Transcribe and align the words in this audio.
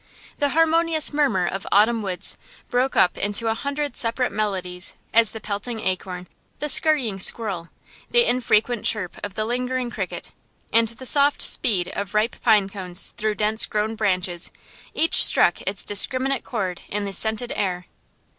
The 0.39 0.49
harmonious 0.57 1.13
murmur 1.13 1.45
of 1.45 1.67
autumn 1.71 2.01
woods 2.01 2.35
broke 2.71 2.95
up 2.95 3.19
into 3.19 3.49
a 3.49 3.53
hundred 3.53 3.95
separate 3.95 4.31
melodies, 4.31 4.95
as 5.13 5.31
the 5.31 5.39
pelting 5.39 5.79
acorn, 5.85 6.27
the 6.57 6.69
scurrying 6.69 7.19
squirrel, 7.19 7.69
the 8.09 8.27
infrequent 8.27 8.83
chirp 8.83 9.23
of 9.23 9.35
the 9.35 9.45
lingering 9.45 9.91
cricket, 9.91 10.31
and 10.73 10.87
the 10.87 11.05
soft 11.05 11.43
speed 11.43 11.87
of 11.89 12.15
ripe 12.15 12.37
pine 12.43 12.67
cones 12.67 13.11
through 13.11 13.35
dense 13.35 13.67
grown 13.67 13.93
branches, 13.93 14.49
each 14.95 15.23
struck 15.23 15.61
its 15.67 15.83
discriminate 15.85 16.43
chord 16.43 16.81
in 16.89 17.05
the 17.05 17.13
scented 17.13 17.53
air. 17.55 17.85